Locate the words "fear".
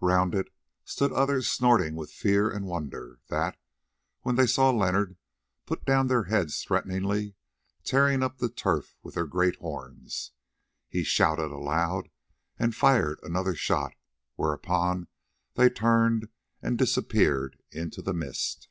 2.10-2.48